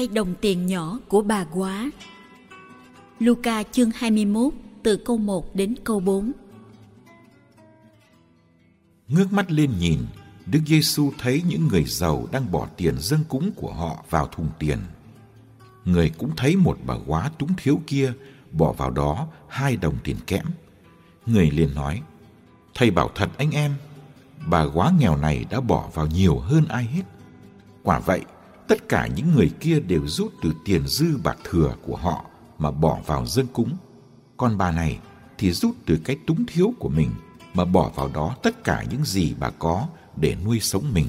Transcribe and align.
hai 0.00 0.08
đồng 0.08 0.34
tiền 0.40 0.66
nhỏ 0.66 0.98
của 1.08 1.22
bà 1.22 1.44
quá. 1.44 1.90
Luca 3.18 3.62
chương 3.62 3.90
21 3.94 4.52
từ 4.82 4.96
câu 4.96 5.16
1 5.16 5.54
đến 5.54 5.74
câu 5.84 6.00
4. 6.00 6.32
Ngước 9.08 9.32
mắt 9.32 9.50
lên 9.50 9.70
nhìn, 9.78 9.98
Đức 10.46 10.60
Giêsu 10.66 11.12
thấy 11.18 11.42
những 11.48 11.68
người 11.68 11.84
giàu 11.84 12.26
đang 12.32 12.52
bỏ 12.52 12.68
tiền 12.76 12.94
dâng 12.98 13.24
cúng 13.28 13.50
của 13.56 13.72
họ 13.72 14.04
vào 14.10 14.26
thùng 14.26 14.48
tiền. 14.58 14.78
Người 15.84 16.10
cũng 16.18 16.36
thấy 16.36 16.56
một 16.56 16.78
bà 16.86 16.94
quá 17.06 17.30
túng 17.38 17.50
thiếu 17.56 17.80
kia 17.86 18.12
bỏ 18.52 18.72
vào 18.72 18.90
đó 18.90 19.28
hai 19.48 19.76
đồng 19.76 19.96
tiền 20.04 20.16
kẽm. 20.26 20.46
Người 21.26 21.50
liền 21.50 21.74
nói, 21.74 22.02
Thầy 22.74 22.90
bảo 22.90 23.10
thật 23.14 23.30
anh 23.38 23.50
em, 23.50 23.74
bà 24.46 24.62
quá 24.74 24.92
nghèo 24.98 25.16
này 25.16 25.46
đã 25.50 25.60
bỏ 25.60 25.88
vào 25.94 26.06
nhiều 26.06 26.38
hơn 26.38 26.64
ai 26.68 26.84
hết. 26.84 27.02
Quả 27.82 27.98
vậy, 27.98 28.24
tất 28.70 28.88
cả 28.88 29.08
những 29.16 29.34
người 29.34 29.50
kia 29.60 29.80
đều 29.80 30.08
rút 30.08 30.32
từ 30.42 30.52
tiền 30.64 30.86
dư 30.86 31.06
bạc 31.24 31.38
thừa 31.44 31.74
của 31.86 31.96
họ 31.96 32.24
mà 32.58 32.70
bỏ 32.70 32.98
vào 33.06 33.26
dân 33.26 33.46
cúng. 33.52 33.76
Còn 34.36 34.58
bà 34.58 34.70
này 34.70 34.98
thì 35.38 35.52
rút 35.52 35.76
từ 35.86 35.98
cái 36.04 36.16
túng 36.26 36.44
thiếu 36.46 36.74
của 36.78 36.88
mình 36.88 37.10
mà 37.54 37.64
bỏ 37.64 37.90
vào 37.94 38.10
đó 38.14 38.36
tất 38.42 38.64
cả 38.64 38.84
những 38.90 39.04
gì 39.04 39.34
bà 39.40 39.50
có 39.50 39.86
để 40.16 40.36
nuôi 40.44 40.60
sống 40.60 40.84
mình. 40.94 41.06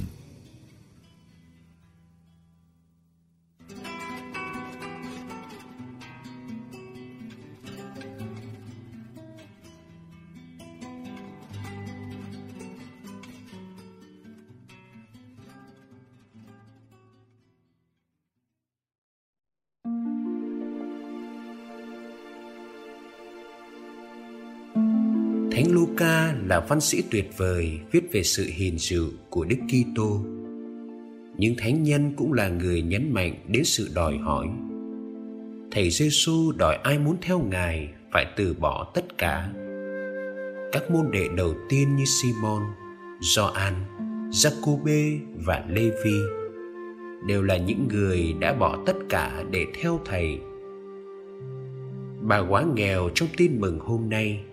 Thánh 25.52 25.72
Luca 25.72 26.36
là 26.46 26.60
văn 26.60 26.82
sĩ 26.82 27.04
tuyệt 27.12 27.38
vời 27.38 27.80
viết 27.92 28.02
về 28.12 28.24
sự 28.24 28.46
hiền 28.48 28.78
dịu 28.78 29.10
của 29.30 29.46
Đức 29.46 29.56
Kitô. 29.68 30.20
Nhưng 31.38 31.56
thánh 31.58 31.84
nhân 31.84 32.14
cũng 32.18 32.34
là 32.34 32.50
người 32.50 32.82
nhấn 32.82 33.14
mạnh 33.14 33.34
đến 33.48 33.64
sự 33.64 33.90
đòi 33.96 34.18
hỏi. 34.18 34.48
Thầy 35.72 35.90
Giêsu 35.90 36.52
đòi 36.52 36.76
ai 36.76 37.00
muốn 37.00 37.16
theo 37.22 37.40
Ngài 37.40 37.90
phải 38.12 38.26
từ 38.36 38.54
bỏ 38.54 38.92
tất 38.94 39.18
cả. 39.18 39.50
Các 40.72 40.92
môn 40.92 41.12
đệ 41.12 41.28
đầu 41.36 41.54
tiên 41.70 41.96
như 41.96 42.04
Simon, 42.06 42.62
Gioan, 43.36 43.74
Jacobe 44.30 45.20
và 45.46 45.66
Levi 45.70 46.20
đều 47.28 47.44
là 47.44 47.58
những 47.58 47.88
người 47.88 48.36
đã 48.40 48.54
bỏ 48.54 48.84
tất 48.86 48.96
cả 49.10 49.44
để 49.52 49.66
theo 49.82 50.00
thầy. 50.06 50.40
Bà 52.22 52.40
quá 52.40 52.66
nghèo 52.76 53.10
trong 53.16 53.30
tin 53.38 53.60
mừng 53.60 53.80
hôm 53.80 54.10
nay 54.10 54.44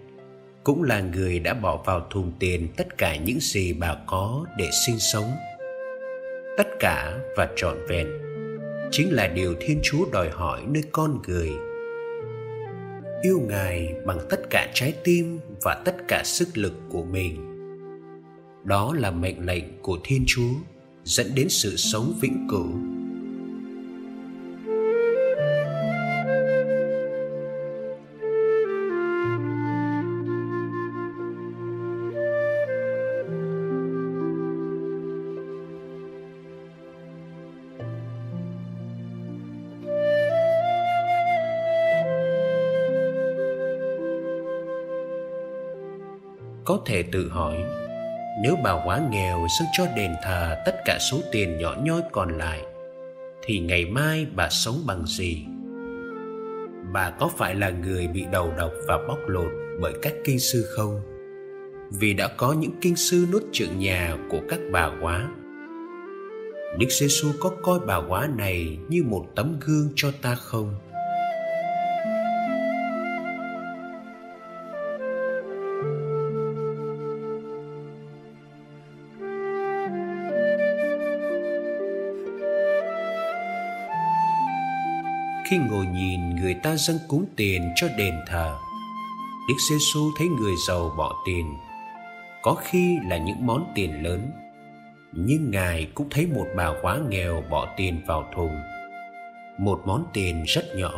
cũng 0.65 0.83
là 0.83 1.01
người 1.01 1.39
đã 1.39 1.55
bỏ 1.55 1.83
vào 1.87 2.07
thùng 2.11 2.33
tiền 2.39 2.69
tất 2.77 2.99
cả 2.99 3.17
những 3.17 3.39
gì 3.41 3.73
bà 3.73 3.97
có 4.07 4.45
để 4.59 4.71
sinh 4.87 4.99
sống. 4.99 5.31
Tất 6.57 6.67
cả 6.81 7.19
và 7.37 7.49
trọn 7.57 7.77
vẹn 7.89 8.09
chính 8.91 9.13
là 9.13 9.29
điều 9.29 9.55
thiên 9.61 9.81
chúa 9.83 10.11
đòi 10.13 10.31
hỏi 10.31 10.63
nơi 10.69 10.83
con 10.93 11.19
người. 11.27 11.51
Yêu 13.23 13.41
ngài 13.49 13.95
bằng 14.07 14.19
tất 14.31 14.41
cả 14.51 14.71
trái 14.75 14.95
tim 15.05 15.39
và 15.63 15.83
tất 15.85 15.97
cả 16.09 16.23
sức 16.25 16.49
lực 16.55 16.73
của 16.89 17.03
mình. 17.03 17.45
Đó 18.65 18.95
là 18.99 19.11
mệnh 19.11 19.47
lệnh 19.47 19.65
của 19.83 19.99
thiên 20.05 20.25
chúa 20.27 20.53
dẫn 21.05 21.27
đến 21.35 21.49
sự 21.49 21.77
sống 21.77 22.13
vĩnh 22.21 22.47
cửu. 22.51 22.98
Có 46.69 46.81
thể 46.87 47.03
tự 47.03 47.29
hỏi, 47.29 47.57
nếu 48.43 48.57
bà 48.65 48.83
quá 48.85 49.01
nghèo 49.11 49.47
sức 49.59 49.65
cho 49.73 49.87
đền 49.97 50.15
thờ 50.23 50.57
tất 50.67 50.77
cả 50.85 50.99
số 51.11 51.21
tiền 51.33 51.59
nhỏ 51.59 51.77
nhoi 51.83 52.03
còn 52.13 52.39
lại, 52.39 52.63
thì 53.43 53.59
ngày 53.59 53.85
mai 53.85 54.27
bà 54.35 54.49
sống 54.49 54.77
bằng 54.87 55.07
gì? 55.07 55.45
Bà 56.93 57.11
có 57.11 57.31
phải 57.37 57.55
là 57.55 57.71
người 57.71 58.07
bị 58.07 58.25
đầu 58.33 58.53
độc 58.59 58.73
và 58.89 58.99
bóc 59.09 59.19
lột 59.27 59.53
bởi 59.81 59.93
các 60.03 60.13
kinh 60.25 60.39
sư 60.39 60.67
không? 60.77 61.01
Vì 61.99 62.15
đã 62.15 62.29
có 62.37 62.53
những 62.53 62.73
kinh 62.81 62.97
sư 62.97 63.27
nốt 63.33 63.43
trượng 63.53 63.79
nhà 63.79 64.17
của 64.31 64.41
các 64.49 64.61
bà 64.73 64.91
quá. 65.01 65.29
Đức 66.79 66.87
giê 66.91 67.07
xu 67.09 67.29
có 67.41 67.51
coi 67.63 67.79
bà 67.87 67.97
quá 68.09 68.29
này 68.37 68.79
như 68.89 69.03
một 69.07 69.27
tấm 69.37 69.57
gương 69.67 69.89
cho 69.97 70.11
ta 70.23 70.35
không? 70.35 70.75
Khi 85.51 85.59
ngồi 85.59 85.87
nhìn 85.87 86.37
người 86.37 86.55
ta 86.55 86.77
dâng 86.77 86.99
cúng 87.09 87.27
tiền 87.37 87.63
cho 87.77 87.89
đền 87.99 88.15
thờ. 88.27 88.57
Đức 89.49 89.55
giê 89.71 89.77
xu 89.93 90.01
thấy 90.19 90.29
người 90.29 90.55
giàu 90.69 90.95
bỏ 90.99 91.23
tiền. 91.27 91.55
Có 92.43 92.55
khi 92.55 92.97
là 93.09 93.19
những 93.19 93.47
món 93.47 93.73
tiền 93.75 94.03
lớn, 94.03 94.31
nhưng 95.13 95.51
ngài 95.51 95.89
cũng 95.95 96.11
thấy 96.11 96.27
một 96.27 96.47
bà 96.57 96.73
quá 96.83 96.99
nghèo 97.09 97.43
bỏ 97.51 97.75
tiền 97.77 98.01
vào 98.07 98.31
thùng. 98.35 98.57
Một 99.59 99.81
món 99.87 100.05
tiền 100.13 100.45
rất 100.47 100.65
nhỏ, 100.77 100.93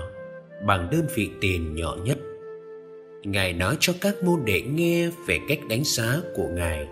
bằng 0.66 0.88
đơn 0.90 1.06
vị 1.14 1.30
tiền 1.40 1.74
nhỏ 1.74 1.96
nhất. 2.04 2.18
Ngài 3.24 3.52
nói 3.52 3.76
cho 3.80 3.92
các 4.00 4.14
môn 4.24 4.44
đệ 4.44 4.62
nghe 4.62 5.08
về 5.26 5.38
cách 5.48 5.58
đánh 5.68 5.84
giá 5.84 6.16
của 6.36 6.48
ngài, 6.54 6.86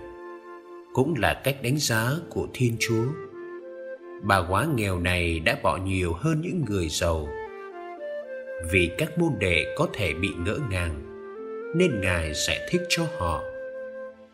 cũng 0.93 1.15
là 1.19 1.41
cách 1.45 1.57
đánh 1.63 1.77
giá 1.79 2.11
của 2.31 2.47
thiên 2.55 2.77
chúa. 2.81 3.05
Bà 4.23 4.39
quá 4.49 4.67
nghèo 4.75 5.01
này 5.01 5.41
đã 5.41 5.59
bỏ 5.63 5.77
nhiều 5.77 6.13
hơn 6.13 6.41
những 6.41 6.65
người 6.69 6.89
giàu 6.89 7.29
vì 8.65 8.91
các 8.99 9.19
môn 9.19 9.33
đệ 9.39 9.75
có 9.77 9.89
thể 9.95 10.15
bị 10.15 10.29
ngỡ 10.39 10.59
ngàng, 10.71 11.03
nên 11.75 12.01
ngài 12.01 12.35
giải 12.35 12.69
thích 12.71 12.83
cho 12.89 13.03
họ. 13.19 13.43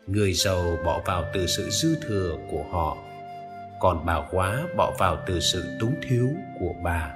Người 0.07 0.33
giàu 0.33 0.77
bỏ 0.85 1.01
vào 1.05 1.25
từ 1.33 1.47
sự 1.47 1.69
dư 1.69 1.95
thừa 2.07 2.37
của 2.51 2.63
họ, 2.71 2.97
còn 3.79 4.05
bà 4.05 4.21
quá 4.31 4.61
bỏ 4.77 4.95
vào 4.99 5.17
từ 5.27 5.39
sự 5.39 5.63
túng 5.79 5.95
thiếu 6.09 6.29
của 6.59 6.73
bà. 6.83 7.11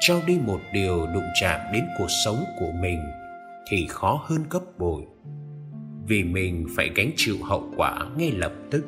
Trao 0.00 0.20
đi 0.26 0.38
một 0.42 0.60
điều 0.72 1.06
đụng 1.14 1.28
chạm 1.40 1.60
đến 1.72 1.84
cuộc 1.98 2.08
sống 2.24 2.44
của 2.58 2.72
mình 2.80 3.00
thì 3.70 3.86
khó 3.90 4.24
hơn 4.26 4.44
gấp 4.50 4.78
bội, 4.78 5.02
vì 6.06 6.24
mình 6.24 6.66
phải 6.76 6.90
gánh 6.94 7.10
chịu 7.16 7.36
hậu 7.44 7.72
quả 7.76 8.06
ngay 8.16 8.32
lập 8.32 8.52
tức. 8.70 8.82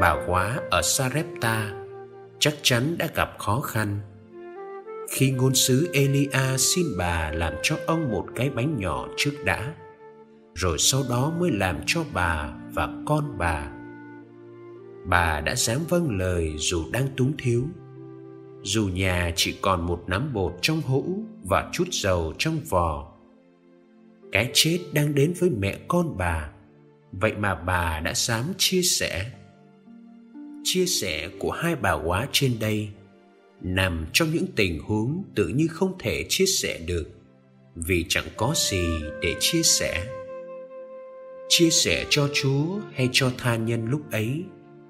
Bà 0.00 0.16
quá 0.26 0.60
ở 0.70 0.82
Sarepta, 0.82 1.72
chắc 2.38 2.54
chắn 2.62 2.98
đã 2.98 3.08
gặp 3.14 3.28
khó 3.38 3.60
khăn. 3.60 4.00
Khi 5.10 5.30
ngôn 5.30 5.54
sứ 5.54 5.90
Elia 5.92 6.56
xin 6.58 6.86
bà 6.98 7.30
làm 7.30 7.54
cho 7.62 7.76
ông 7.86 8.10
một 8.10 8.26
cái 8.36 8.50
bánh 8.50 8.76
nhỏ 8.78 9.08
trước 9.16 9.32
đã, 9.44 9.74
rồi 10.54 10.78
sau 10.78 11.02
đó 11.10 11.32
mới 11.40 11.50
làm 11.50 11.80
cho 11.86 12.04
bà 12.12 12.52
và 12.74 12.88
con 13.06 13.38
bà. 13.38 13.70
Bà 15.04 15.40
đã 15.40 15.54
dám 15.54 15.78
vâng 15.88 16.18
lời 16.18 16.54
dù 16.58 16.84
đang 16.92 17.08
túng 17.16 17.32
thiếu. 17.38 17.64
Dù 18.62 18.88
nhà 18.88 19.32
chỉ 19.36 19.58
còn 19.62 19.86
một 19.86 20.04
nắm 20.06 20.32
bột 20.32 20.54
trong 20.62 20.80
hũ 20.80 21.22
và 21.44 21.70
chút 21.72 21.88
dầu 21.90 22.34
trong 22.38 22.60
vò. 22.68 23.12
Cái 24.32 24.50
chết 24.54 24.78
đang 24.92 25.14
đến 25.14 25.34
với 25.38 25.50
mẹ 25.50 25.78
con 25.88 26.16
bà, 26.16 26.50
vậy 27.12 27.32
mà 27.38 27.54
bà 27.54 28.00
đã 28.00 28.14
dám 28.14 28.44
chia 28.58 28.82
sẻ 28.82 29.37
chia 30.70 30.86
sẻ 30.86 31.28
của 31.38 31.50
hai 31.50 31.76
bà 31.76 31.92
quá 31.92 32.26
trên 32.32 32.56
đây 32.60 32.88
nằm 33.60 34.06
trong 34.12 34.30
những 34.32 34.46
tình 34.56 34.80
huống 34.82 35.22
tự 35.34 35.48
như 35.48 35.66
không 35.70 35.98
thể 35.98 36.24
chia 36.28 36.46
sẻ 36.46 36.78
được, 36.86 37.04
vì 37.74 38.04
chẳng 38.08 38.24
có 38.36 38.52
gì 38.56 38.86
để 39.22 39.34
chia 39.40 39.62
sẻ 39.62 40.04
chia 41.48 41.70
sẻ 41.70 42.06
cho 42.10 42.28
Chúa 42.32 42.64
hay 42.94 43.08
cho 43.12 43.30
tha 43.38 43.56
nhân 43.56 43.86
lúc 43.86 44.10
ấy 44.10 44.44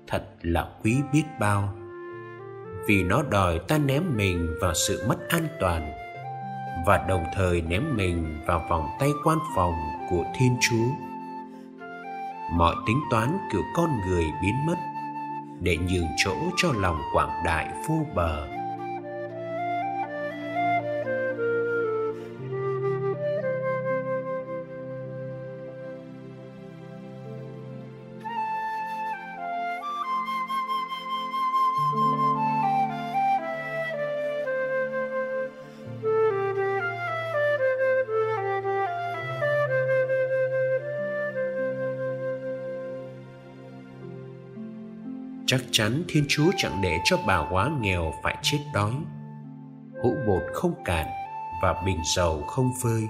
thật 0.06 0.24
là 0.42 0.68
quý 0.82 0.96
biết 1.12 1.22
bao. 1.40 1.74
Vì 2.86 3.02
nó 3.02 3.22
đòi 3.30 3.58
ta 3.68 3.78
ném 3.78 4.02
mình 4.16 4.48
vào 4.60 4.74
sự 4.74 5.04
mất 5.08 5.28
an 5.28 5.48
toàn 5.60 5.92
và 6.86 7.04
đồng 7.08 7.24
thời 7.34 7.60
ném 7.60 7.82
mình 7.96 8.38
vào 8.46 8.66
vòng 8.70 8.86
tay 9.00 9.10
quan 9.24 9.38
phòng 9.56 9.74
của 10.10 10.24
Thiên 10.38 10.56
Chúa. 10.60 10.88
Mọi 12.52 12.74
tính 12.86 13.00
toán 13.10 13.38
kiểu 13.52 13.62
con 13.76 13.90
người 14.06 14.24
biến 14.42 14.54
mất 14.66 14.76
để 15.60 15.76
nhường 15.76 16.06
chỗ 16.24 16.36
cho 16.56 16.72
lòng 16.72 16.98
quảng 17.14 17.42
đại 17.44 17.68
vô 17.88 18.06
bờ. 18.14 18.57
Chắc 45.48 45.60
chắn 45.70 46.02
thiên 46.08 46.24
chúa 46.28 46.50
chẳng 46.56 46.80
để 46.82 46.98
cho 47.04 47.16
bà 47.26 47.46
quá 47.50 47.70
nghèo 47.80 48.12
phải 48.22 48.36
chết 48.42 48.58
đói. 48.74 48.92
Hũ 50.02 50.14
bột 50.26 50.42
không 50.54 50.74
cạn 50.84 51.06
và 51.62 51.82
bình 51.86 51.98
dầu 52.16 52.42
không 52.42 52.70
phơi, 52.82 53.02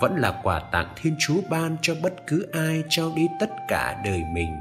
vẫn 0.00 0.16
là 0.16 0.40
quà 0.42 0.60
tặng 0.72 0.94
thiên 0.96 1.16
chúa 1.18 1.40
ban 1.50 1.76
cho 1.82 1.94
bất 2.02 2.14
cứ 2.26 2.46
ai 2.52 2.82
trao 2.88 3.12
đi 3.16 3.26
tất 3.40 3.50
cả 3.68 4.00
đời 4.04 4.22
mình. 4.34 4.56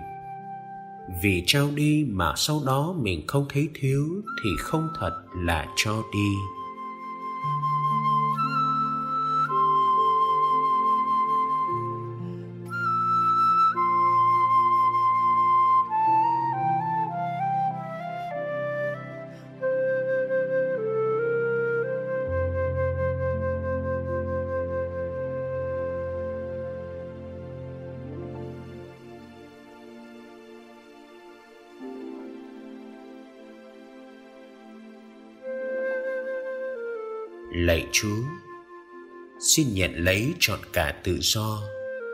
Vì 1.21 1.43
trao 1.47 1.67
đi 1.75 2.05
mà 2.09 2.33
sau 2.35 2.61
đó 2.65 2.95
mình 2.97 3.27
không 3.27 3.45
thấy 3.53 3.69
thiếu 3.81 4.05
thì 4.43 4.49
không 4.59 4.87
thật 4.99 5.23
là 5.35 5.65
cho 5.75 6.01
đi. 6.13 6.35
Lạy 37.51 37.87
chúa. 37.91 38.23
Xin 39.39 39.67
nhận 39.73 39.95
lấy 39.95 40.33
trọn 40.39 40.59
cả 40.73 41.01
tự 41.03 41.17
do, 41.21 41.59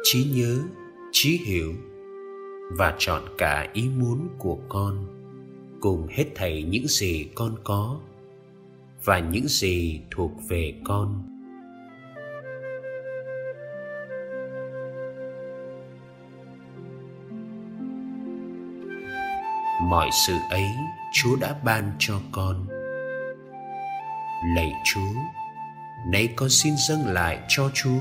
trí 0.03 0.23
nhớ, 0.23 0.59
trí 1.11 1.37
hiểu, 1.37 1.73
và 2.77 2.95
trọn 2.97 3.21
cả 3.37 3.69
ý 3.73 3.89
muốn 3.97 4.27
của 4.37 4.57
con, 4.69 5.05
cùng 5.81 6.07
hết 6.09 6.25
thảy 6.35 6.63
những 6.63 6.87
gì 6.87 7.29
con 7.35 7.55
có, 7.63 7.99
và 9.03 9.19
những 9.19 9.47
gì 9.47 10.01
thuộc 10.11 10.31
về 10.49 10.73
con. 10.83 11.23
Mọi 19.81 20.09
sự 20.27 20.33
ấy 20.49 20.65
chúa 21.13 21.35
đã 21.41 21.55
ban 21.65 21.91
cho 21.99 22.19
con 22.31 22.76
lạy 24.43 24.73
chúa, 24.83 25.13
nay 26.05 26.29
con 26.35 26.49
xin 26.49 26.75
dâng 26.77 27.05
lại 27.05 27.39
cho 27.47 27.69
chúa. 27.73 27.99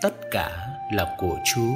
Tất 0.00 0.14
cả 0.30 0.50
là 0.92 1.16
của 1.18 1.38
chúa. 1.44 1.72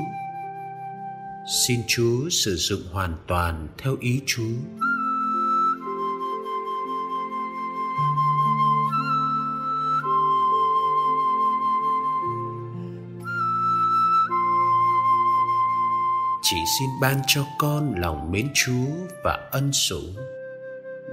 Xin 1.67 1.83
chúa 1.87 2.29
sử 2.31 2.57
dụng 2.57 2.81
hoàn 2.93 3.17
toàn 3.27 3.69
theo 3.79 3.97
ý 4.01 4.21
chúa. 4.27 4.57
Chỉ 16.43 16.57
xin 16.79 16.91
ban 17.01 17.21
cho 17.27 17.47
con 17.59 17.95
lòng 18.01 18.33
mến 18.33 18.49
chúa 18.55 18.87
và 19.25 19.49
ân 19.53 19.73
sủng. 19.73 20.17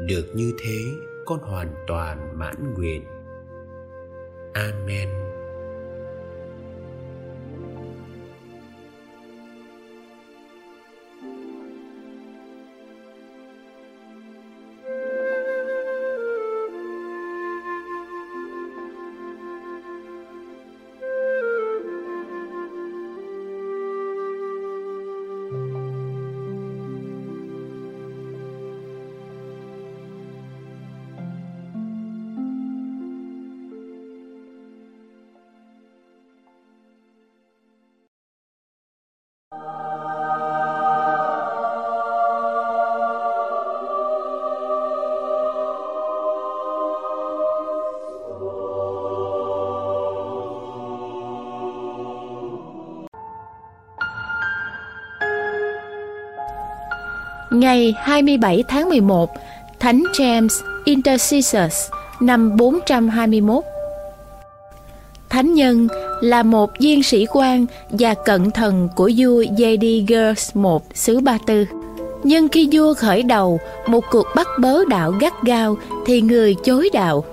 Được 0.08 0.32
như 0.36 0.54
thế 0.64 0.80
con 1.28 1.40
hoàn 1.40 1.74
toàn 1.88 2.40
mãn 2.40 2.74
nguyện. 2.74 3.06
Amen. 4.54 5.27
Ngày 57.52 57.94
27 57.98 58.64
tháng 58.68 58.90
11, 58.90 59.30
Thánh 59.80 60.04
James 60.14 60.64
Intercessors 60.86 61.90
năm 62.20 62.58
421. 62.58 63.64
Thánh 65.30 65.54
nhân 65.54 65.88
là 66.22 66.44
một 66.44 66.70
viên 66.80 67.04
sĩ 67.04 67.26
quan 67.34 67.66
và 67.90 68.14
cận 68.14 68.52
thần 68.52 68.90
của 68.96 69.10
vua 69.18 69.44
Yedigers 69.58 70.56
I 70.56 70.62
xứ 70.94 71.20
Ba 71.20 71.38
Tư. 71.48 71.66
Nhưng 72.24 72.48
khi 72.48 72.70
vua 72.72 72.94
khởi 72.94 73.24
đầu 73.24 73.60
một 73.88 74.04
cuộc 74.12 74.28
bắt 74.36 74.48
bớ 74.60 74.86
đạo 74.90 75.12
gắt 75.12 75.34
gao 75.44 75.78
thì 76.06 76.22
người 76.22 76.56
chối 76.64 76.90
đạo. 76.94 77.26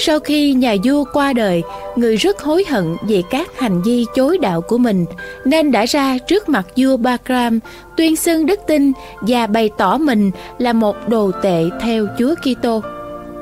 Sau 0.00 0.20
khi 0.20 0.52
nhà 0.52 0.76
vua 0.84 1.04
qua 1.12 1.32
đời, 1.32 1.62
người 1.96 2.16
rất 2.16 2.42
hối 2.42 2.64
hận 2.68 2.96
về 3.08 3.22
các 3.30 3.58
hành 3.58 3.82
vi 3.82 4.06
chối 4.14 4.38
đạo 4.38 4.60
của 4.60 4.78
mình, 4.78 5.04
nên 5.44 5.72
đã 5.72 5.84
ra 5.84 6.18
trước 6.18 6.48
mặt 6.48 6.66
vua 6.76 6.96
Bakram 6.96 7.60
tuyên 7.96 8.16
xưng 8.16 8.46
đức 8.46 8.60
tin 8.66 8.92
và 9.20 9.46
bày 9.46 9.70
tỏ 9.78 9.98
mình 9.98 10.30
là 10.58 10.72
một 10.72 11.08
đồ 11.08 11.30
tệ 11.42 11.64
theo 11.80 12.06
Chúa 12.18 12.34
Kitô. 12.34 12.82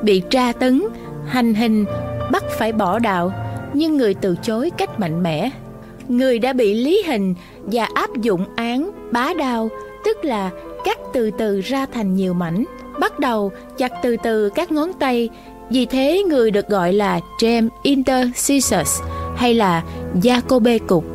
Bị 0.01 0.21
tra 0.29 0.51
tấn, 0.51 0.83
hành 1.27 1.53
hình, 1.53 1.85
bắt 2.31 2.43
phải 2.57 2.71
bỏ 2.71 2.99
đạo, 2.99 3.31
nhưng 3.73 3.97
người 3.97 4.13
từ 4.13 4.35
chối 4.43 4.71
cách 4.77 4.99
mạnh 4.99 5.23
mẽ. 5.23 5.49
Người 6.07 6.39
đã 6.39 6.53
bị 6.53 6.73
lý 6.73 7.03
hình 7.07 7.35
và 7.59 7.89
áp 7.93 8.09
dụng 8.21 8.45
án 8.55 8.91
bá 9.11 9.33
đao, 9.37 9.69
tức 10.05 10.25
là 10.25 10.49
cắt 10.85 10.97
từ 11.13 11.31
từ 11.37 11.61
ra 11.61 11.85
thành 11.93 12.15
nhiều 12.15 12.33
mảnh 12.33 12.65
bắt 12.99 13.19
đầu 13.19 13.51
chặt 13.77 13.91
từ 14.03 14.17
từ 14.23 14.49
các 14.49 14.71
ngón 14.71 14.93
tay 14.93 15.29
vì 15.69 15.85
thế 15.85 16.23
người 16.29 16.51
được 16.51 16.67
gọi 16.67 16.93
là 16.93 17.19
James 17.39 17.69
Intercessors 17.83 19.01
hay 19.35 19.53
là 19.53 19.83
Jacobe 20.21 20.79
Cục. 20.87 21.05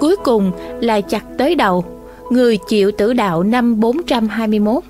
Cuối 0.00 0.16
cùng 0.24 0.52
là 0.80 1.00
chặt 1.00 1.24
tới 1.38 1.54
đầu, 1.54 1.84
người 2.30 2.58
chịu 2.68 2.90
tử 2.98 3.12
đạo 3.12 3.42
năm 3.42 3.80
421. 3.80 4.82